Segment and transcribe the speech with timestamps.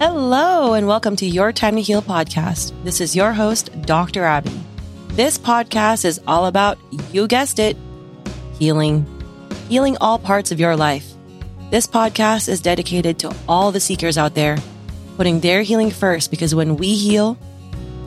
[0.00, 2.72] Hello, and welcome to Your Time to Heal podcast.
[2.84, 4.24] This is your host, Dr.
[4.24, 4.58] Abby.
[5.08, 6.78] This podcast is all about,
[7.12, 7.76] you guessed it,
[8.58, 9.04] healing,
[9.68, 11.06] healing all parts of your life.
[11.70, 14.56] This podcast is dedicated to all the seekers out there,
[15.18, 17.36] putting their healing first because when we heal,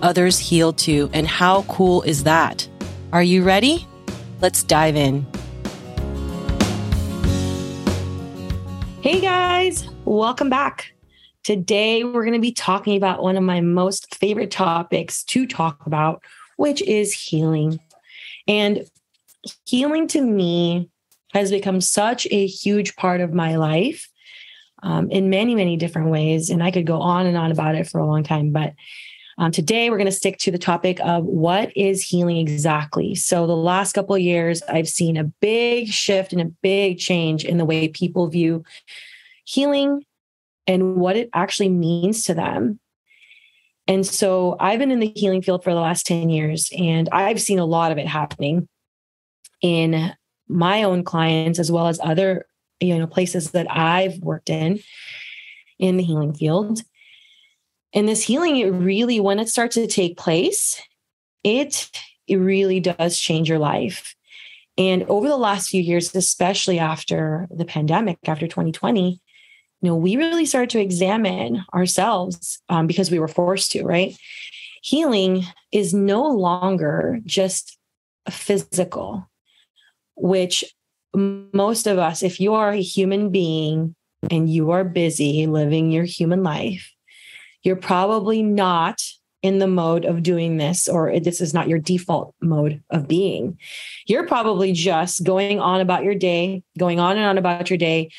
[0.01, 1.11] others heal too.
[1.13, 2.67] And how cool is that?
[3.11, 3.85] Are you ready?
[4.41, 5.27] Let's dive in.
[9.01, 10.92] Hey guys, welcome back.
[11.43, 15.85] Today, we're going to be talking about one of my most favorite topics to talk
[15.85, 16.23] about,
[16.55, 17.81] which is healing.
[18.47, 18.85] And
[19.65, 20.89] healing to me
[21.33, 24.09] has become such a huge part of my life
[24.83, 26.49] um, in many, many different ways.
[26.49, 28.53] And I could go on and on about it for a long time.
[28.53, 28.73] But
[29.37, 33.15] um, today, we're going to stick to the topic of what is healing exactly.
[33.15, 37.43] So, the last couple of years, I've seen a big shift and a big change
[37.43, 38.63] in the way people view
[39.43, 40.05] healing
[40.67, 42.79] and what it actually means to them.
[43.87, 47.41] And so I've been in the healing field for the last 10 years, and I've
[47.41, 48.67] seen a lot of it happening
[49.61, 50.13] in
[50.47, 52.45] my own clients as well as other
[52.79, 54.79] you know places that I've worked in
[55.79, 56.81] in the healing field.
[57.93, 60.81] And this healing, it really, when it starts to take place,
[61.43, 61.89] it
[62.27, 64.15] it really does change your life.
[64.77, 69.21] And over the last few years, especially after the pandemic, after 2020,
[69.83, 74.15] you know, we really started to examine ourselves um, because we were forced to, right?
[74.81, 77.77] Healing is no longer just
[78.29, 79.29] physical,
[80.15, 80.63] which
[81.13, 83.93] most of us, if you are a human being
[84.31, 86.89] and you are busy living your human life,
[87.63, 89.01] you're probably not
[89.41, 93.59] in the mode of doing this, or this is not your default mode of being.
[94.05, 98.11] You're probably just going on about your day, going on and on about your day,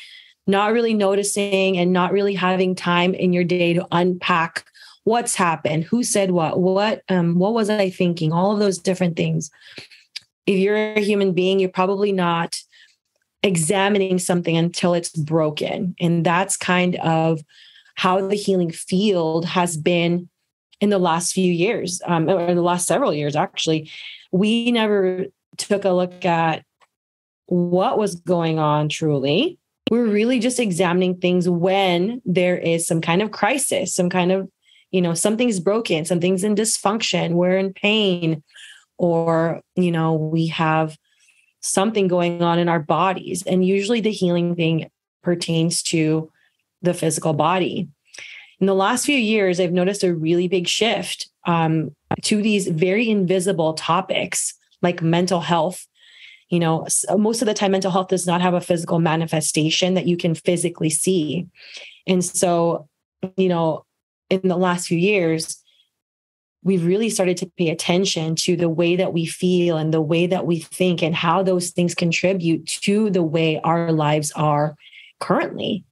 [0.47, 4.65] not really noticing and not really having time in your day to unpack
[5.03, 9.15] what's happened, who said what, what um what was I thinking, all of those different
[9.15, 9.51] things.
[10.45, 12.57] If you're a human being, you're probably not
[13.43, 15.95] examining something until it's broken.
[15.99, 17.41] And that's kind of
[17.95, 20.29] how the healing field has been
[20.81, 23.89] in the last few years, um, or the last several years, actually.
[24.31, 26.65] We never took a look at
[27.45, 29.59] what was going on truly
[29.91, 34.49] we're really just examining things when there is some kind of crisis, some kind of,
[34.91, 38.43] you know, something's broken, something's in dysfunction, we're in pain,
[38.97, 40.97] or, you know, we have
[41.59, 43.43] something going on in our bodies.
[43.45, 44.89] And usually the healing thing
[45.23, 46.31] pertains to
[46.81, 47.89] the physical body.
[48.59, 53.09] In the last few years, I've noticed a really big shift um, to these very
[53.09, 55.85] invisible topics like mental health
[56.55, 59.93] you know uh, most of the time mental health does not have a physical manifestation
[59.95, 61.47] that you can physically see.
[62.07, 62.87] And so
[63.35, 63.85] you know
[64.29, 65.61] in the last few years
[66.63, 70.25] we've really started to pay attention to the way that we feel and the way
[70.27, 74.75] that we think and how those things contribute to the way our lives are
[75.19, 75.83] currently.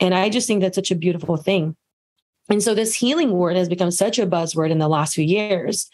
[0.00, 1.76] And i just think that's such a beautiful thing.
[2.50, 5.88] And so this healing word has become such a buzzword in the last few years.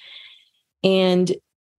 [0.82, 1.32] And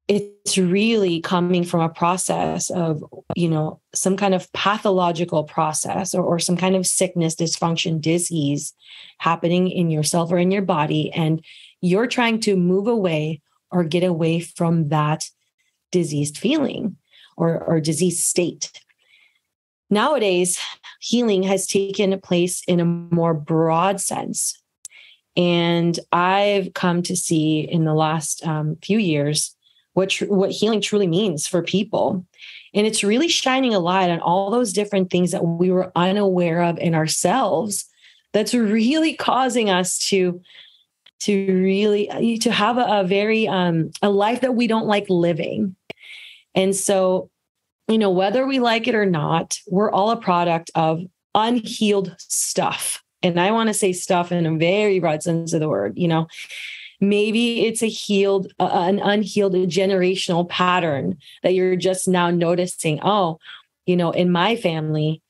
[0.08, 3.04] it's really coming from a process of
[3.36, 8.74] you know some kind of pathological process or, or some kind of sickness dysfunction disease
[9.20, 11.44] happening in yourself or in your body and
[11.82, 15.26] you're trying to move away or get away from that
[15.92, 16.98] diseased feeling
[17.38, 18.72] or, or disease state.
[19.90, 20.60] Nowadays
[21.00, 24.62] healing has taken place in a more broad sense
[25.38, 29.56] and i've come to see in the last um, few years
[29.96, 32.26] what tr- what healing truly means for people.
[32.74, 36.62] And it's really shining a light on all those different things that we were unaware
[36.62, 37.86] of in ourselves
[38.34, 40.42] that's really causing us to
[41.22, 45.76] to really to have a, a very um a life that we don't like living.
[46.54, 47.30] And so
[47.88, 51.02] you know whether we like it or not we're all a product of
[51.34, 53.02] unhealed stuff.
[53.24, 56.08] And i want to say stuff in a very broad sense of the word you
[56.08, 56.28] know
[57.02, 63.38] maybe it's a healed uh, an unhealed generational pattern that you're just now noticing oh
[63.86, 65.22] you know in my family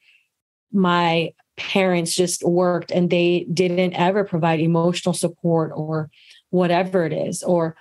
[0.72, 6.10] my parents just worked and they didn't ever provide emotional support or
[6.50, 7.44] whatever it is.
[7.44, 7.76] Or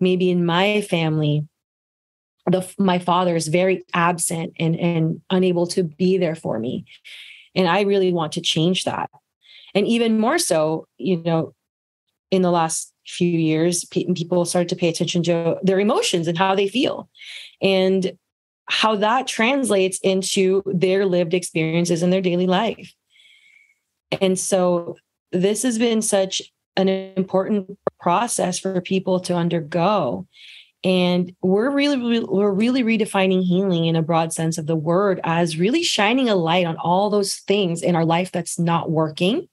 [0.00, 1.46] maybe in my family
[2.46, 6.86] the my father is very absent and and unable to be there for me.
[7.54, 9.10] And i really want to change that.
[9.74, 11.52] And even more so you know
[12.30, 16.54] in the last few years, people started to pay attention to their emotions and how
[16.54, 17.08] they feel
[17.60, 18.12] and
[18.66, 22.92] how that translates into their lived experiences in their daily life.
[24.20, 24.96] And so
[25.32, 26.42] this has been such
[26.76, 30.26] an important process for people to undergo
[30.84, 35.58] and we're really we're really redefining healing in a broad sense of the word as
[35.58, 39.48] really shining a light on all those things in our life that's not working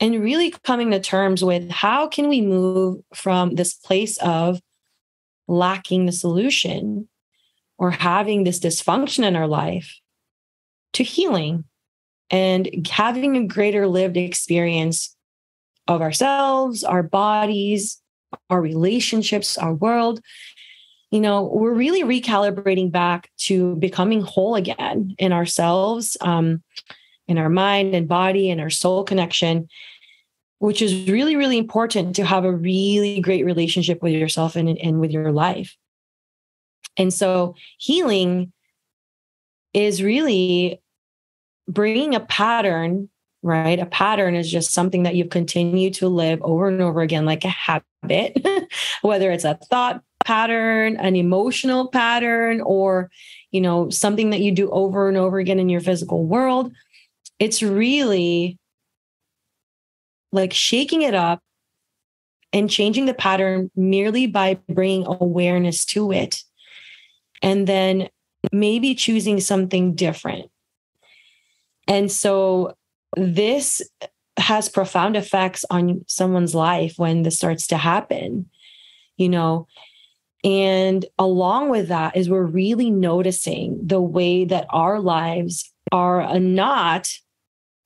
[0.00, 4.60] and really coming to terms with how can we move from this place of
[5.48, 7.08] lacking the solution
[7.78, 9.98] or having this dysfunction in our life
[10.92, 11.64] to healing
[12.30, 15.16] and having a greater lived experience
[15.86, 18.00] of ourselves, our bodies,
[18.50, 20.20] our relationships, our world.
[21.10, 26.62] You know, we're really recalibrating back to becoming whole again in ourselves, um,
[27.28, 29.68] in our mind and body and our soul connection,
[30.58, 35.00] which is really, really important to have a really great relationship with yourself and, and
[35.00, 35.76] with your life.
[36.96, 38.52] And so healing
[39.72, 40.82] is really
[41.68, 43.08] bringing a pattern,
[43.42, 43.78] right?
[43.78, 47.44] A pattern is just something that you've continued to live over and over again, like
[47.44, 48.44] a habit,
[49.02, 53.10] whether it's a thought pattern, an emotional pattern, or,
[53.50, 56.72] you know, something that you do over and over again in your physical world.
[57.38, 58.58] It's really
[60.32, 61.40] like shaking it up
[62.52, 66.42] and changing the pattern merely by bringing awareness to it.
[67.42, 68.08] And then
[68.52, 70.50] maybe choosing something different
[71.88, 72.76] and so
[73.16, 73.80] this
[74.36, 78.48] has profound effects on someone's life when this starts to happen,
[79.16, 79.66] you know.
[80.44, 87.08] And along with that is we're really noticing the way that our lives are not,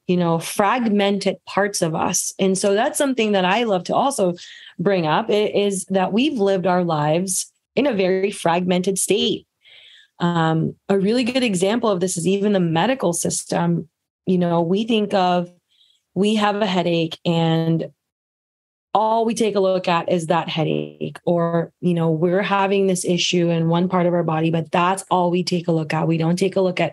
[0.06, 2.32] you know, fragmented parts of us.
[2.38, 4.34] And so that's something that I love to also
[4.78, 9.46] bring up is that we've lived our lives in a very fragmented state.
[10.18, 13.88] Um, a really good example of this is even the medical system
[14.26, 15.52] you know, we think of
[16.14, 17.90] we have a headache and
[18.94, 23.06] all we take a look at is that headache or you know we're having this
[23.06, 26.06] issue in one part of our body but that's all we take a look at
[26.06, 26.92] we don't take a look at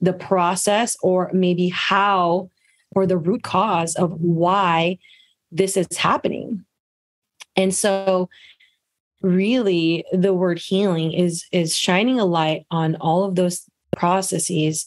[0.00, 2.50] the process or maybe how
[2.94, 4.98] or the root cause of why
[5.50, 6.64] this is happening
[7.56, 8.28] and so
[9.22, 13.64] really the word healing is is shining a light on all of those
[13.96, 14.86] processes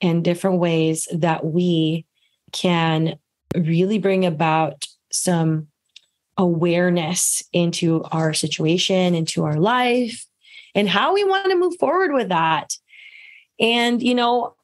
[0.00, 2.04] and different ways that we
[2.52, 3.18] can
[3.54, 5.68] really bring about some
[6.36, 10.26] awareness into our situation, into our life,
[10.74, 12.76] and how we want to move forward with that.
[13.60, 14.54] And, you know,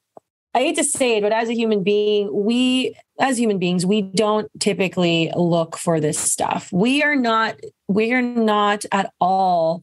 [0.54, 4.00] I hate to say it, but as a human being, we, as human beings, we
[4.00, 6.72] don't typically look for this stuff.
[6.72, 9.82] We are not, we are not at all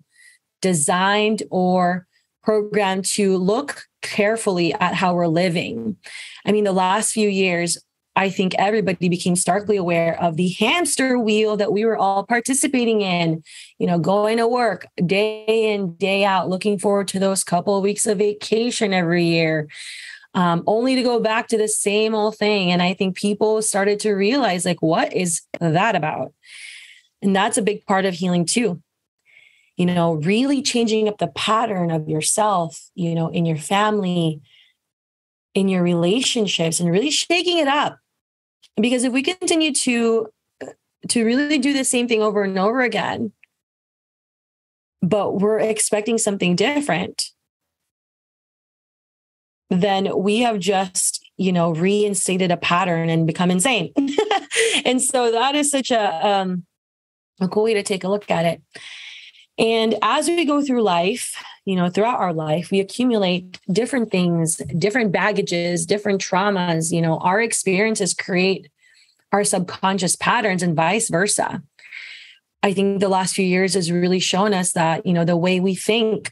[0.62, 2.08] designed or
[2.44, 5.96] programmed to look carefully at how we're living.
[6.46, 7.78] I mean, the last few years,
[8.16, 13.02] I think everybody became starkly aware of the hamster wheel that we were all participating
[13.02, 13.44] in,
[13.80, 17.84] you know, going to work day in, day out, looking forward to those couple of
[17.84, 19.68] weeks of vacation every year,
[20.36, 22.72] um, only to go back to the same old thing.
[22.72, 26.34] And I think people started to realize, like, what is that about?
[27.22, 28.82] And that's a big part of healing too
[29.78, 34.42] you know, really changing up the pattern of yourself, you know, in your family,
[35.56, 37.98] in your relationships, and really shaking it up.
[38.80, 40.28] Because if we continue to
[41.10, 43.34] to really do the same thing over and over again,
[45.02, 47.26] but we're expecting something different,
[49.70, 53.92] then we have just, you know, reinstated a pattern and become insane.
[54.86, 56.66] and so that is such a um,
[57.42, 58.62] a cool way to take a look at it.
[59.58, 64.58] And as we go through life, you know, throughout our life, we accumulate different things,
[64.78, 66.92] different baggages, different traumas.
[66.92, 68.70] You know, our experiences create
[69.32, 71.64] our subconscious patterns and vice versa.
[72.62, 75.60] I think the last few years has really shown us that, you know, the way
[75.60, 76.32] we think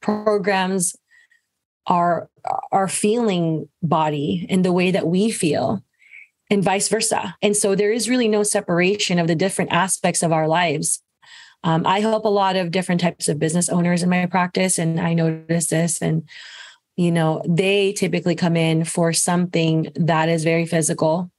[0.00, 0.96] programs
[1.86, 2.28] our
[2.70, 5.82] our feeling body and the way that we feel
[6.50, 7.34] and vice versa.
[7.42, 11.01] And so there is really no separation of the different aspects of our lives
[11.64, 15.00] um, I help a lot of different types of business owners in my practice, and
[15.00, 16.02] I notice this.
[16.02, 16.28] And,
[16.96, 21.30] you know, they typically come in for something that is very physical.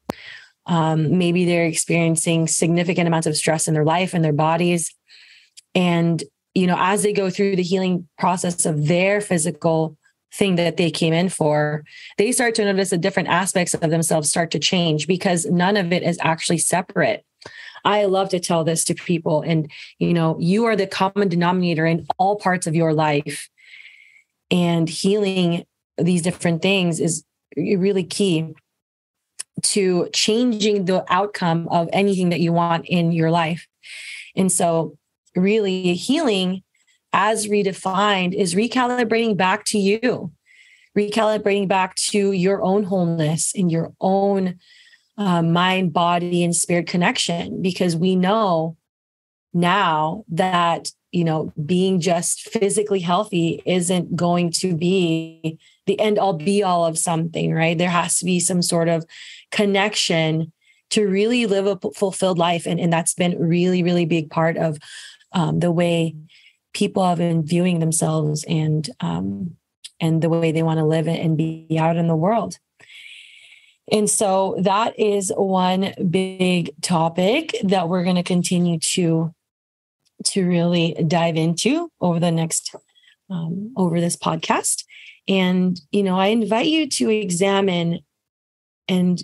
[0.65, 4.95] Um, maybe they're experiencing significant amounts of stress in their life and their bodies.
[5.75, 9.97] And, you know, as they go through the healing process of their physical
[10.33, 11.83] thing that they came in for,
[12.17, 15.91] they start to notice the different aspects of themselves start to change because none of
[15.91, 17.25] it is actually separate.
[17.85, 19.41] I love to tell this to people.
[19.41, 19.69] And,
[19.99, 23.49] you know, you are the common denominator in all parts of your life.
[24.49, 25.65] And healing
[25.97, 27.23] these different things is
[27.55, 28.53] really key
[29.61, 33.67] to changing the outcome of anything that you want in your life.
[34.35, 34.97] And so,
[35.35, 36.63] really, healing
[37.11, 40.31] as redefined is recalibrating back to you,
[40.97, 44.59] recalibrating back to your own wholeness and your own
[45.17, 48.77] uh, mind, body, and spirit connection, because we know
[49.53, 56.33] now that you know being just physically healthy isn't going to be the end all
[56.33, 57.77] be all of something right?
[57.77, 59.05] There has to be some sort of
[59.51, 60.51] connection
[60.89, 64.77] to really live a fulfilled life and, and that's been really really big part of
[65.33, 66.15] um, the way
[66.73, 69.55] people have been viewing themselves and um,
[69.99, 72.57] and the way they want to live and be out in the world
[73.91, 79.33] and so that is one big topic that we're going to continue to
[80.25, 82.75] to really dive into over the next
[83.29, 84.85] um, over this podcast.
[85.27, 87.99] And you know i invite you to examine
[88.87, 89.21] and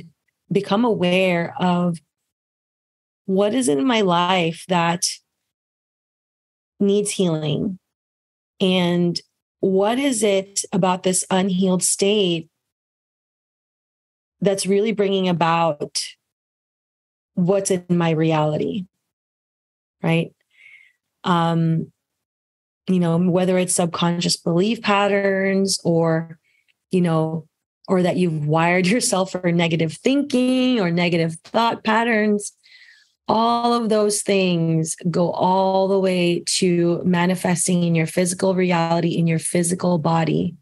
[0.51, 2.00] become aware of
[3.25, 5.06] what is in my life that
[6.80, 7.78] needs healing.
[8.60, 9.20] And
[9.60, 12.49] what is it about this unhealed state
[14.41, 16.03] that's really bringing about
[17.34, 18.86] what's in my reality
[20.01, 20.34] right?
[21.24, 21.91] Um
[22.89, 26.39] you know whether it's subconscious belief patterns or
[26.91, 27.48] you know
[27.88, 32.53] or that you've wired yourself for negative thinking or negative thought patterns
[33.27, 39.27] all of those things go all the way to manifesting in your physical reality in
[39.27, 40.55] your physical body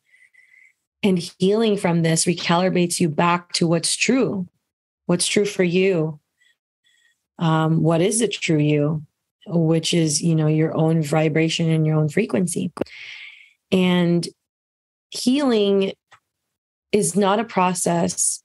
[1.03, 4.47] and healing from this recalibrates you back to what's true.
[5.05, 6.19] What's true for you?
[7.39, 9.03] Um, what is the true you?
[9.45, 12.71] Which is you know your own vibration and your own frequency.
[13.71, 14.27] And
[15.09, 15.93] healing
[16.91, 18.43] is not a process.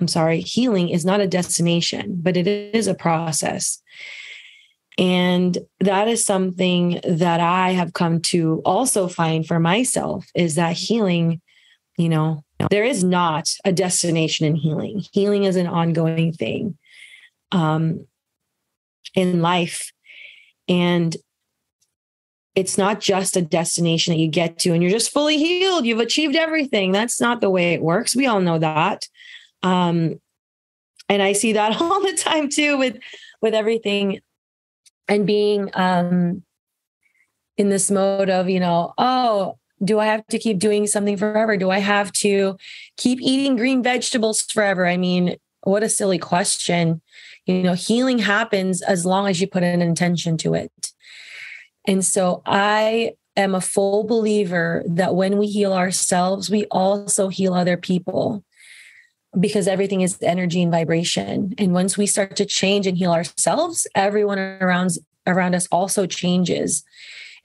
[0.00, 3.80] I'm sorry healing is not a destination but it is a process
[4.96, 10.76] and that is something that i have come to also find for myself is that
[10.76, 11.40] healing
[11.96, 16.76] you know there is not a destination in healing healing is an ongoing thing
[17.52, 18.06] um
[19.14, 19.92] in life.
[20.68, 21.16] And
[22.54, 25.86] it's not just a destination that you get to and you're just fully healed.
[25.86, 26.92] You've achieved everything.
[26.92, 28.14] That's not the way it works.
[28.14, 29.08] We all know that.
[29.62, 30.20] Um,
[31.08, 32.98] and I see that all the time too with
[33.40, 34.20] with everything
[35.08, 36.42] and being um
[37.56, 41.56] in this mode of, you know, oh, do I have to keep doing something forever?
[41.56, 42.56] Do I have to
[42.96, 44.86] keep eating green vegetables forever?
[44.86, 47.00] I mean, what a silly question.
[47.46, 50.92] You know, healing happens as long as you put an intention to it.
[51.86, 57.52] And so I am a full believer that when we heal ourselves, we also heal
[57.52, 58.44] other people
[59.38, 61.54] because everything is energy and vibration.
[61.58, 64.90] And once we start to change and heal ourselves, everyone around
[65.26, 66.84] around us also changes.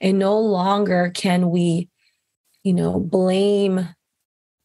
[0.00, 1.88] And no longer can we,
[2.62, 3.88] you know, blame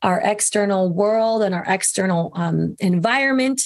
[0.02, 3.62] our external world and our external um, environment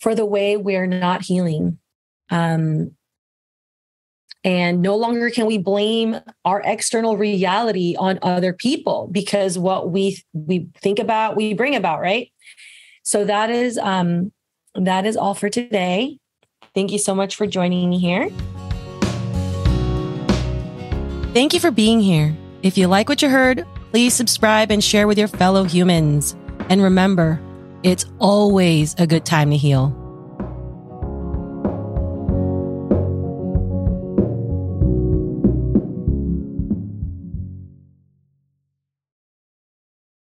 [0.00, 1.78] for the way we're not healing.
[2.30, 2.96] Um,
[4.44, 10.22] and no longer can we blame our external reality on other people because what we
[10.32, 12.32] we think about we bring about right?
[13.02, 14.32] So that is um
[14.74, 16.18] that is all for today.
[16.74, 18.30] Thank you so much for joining me here.
[21.34, 22.36] Thank you for being here.
[22.62, 26.34] If you like what you heard please subscribe and share with your fellow humans.
[26.70, 27.40] And remember
[27.82, 30.01] it's always a good time to heal.